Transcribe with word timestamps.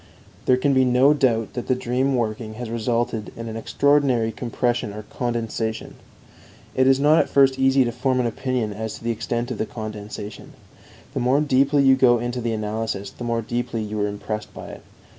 There 0.47 0.57
can 0.57 0.73
be 0.73 0.83
no 0.83 1.13
doubt 1.13 1.53
that 1.53 1.67
the 1.67 1.75
dream 1.75 2.15
working 2.15 2.55
has 2.55 2.71
resulted 2.71 3.31
in 3.37 3.47
an 3.47 3.55
extraordinary 3.55 4.31
compression 4.31 4.93
or 4.93 5.03
condensation. 5.03 5.93
It 6.73 6.87
is 6.87 6.99
not 6.99 7.19
at 7.19 7.29
first 7.29 7.59
easy 7.59 7.85
to 7.85 7.91
form 7.91 8.19
an 8.19 8.25
opinion 8.25 8.73
as 8.73 8.95
to 8.95 9.03
the 9.03 9.11
extent 9.11 9.51
of 9.51 9.59
the 9.59 9.67
condensation; 9.67 10.53
the 11.13 11.19
more 11.19 11.39
deeply 11.39 11.83
you 11.83 11.95
go 11.95 12.17
into 12.17 12.41
the 12.41 12.51
analysis, 12.51 13.11
the 13.11 13.23
more 13.23 13.43
deeply 13.43 13.83
you 13.83 14.01
are 14.01 14.07
impressed 14.07 14.51
by 14.55 14.69
it. 14.69 14.81